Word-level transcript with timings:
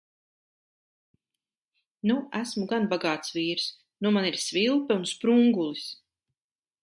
Nu 2.11 2.15
esmu 2.39 2.65
gan 2.71 2.89
bagāts 2.95 3.35
vīrs. 3.37 3.67
Nu 4.05 4.15
man 4.17 4.29
ir 4.31 4.41
svilpe 4.47 4.99
un 5.01 5.07
sprungulis! 5.15 5.85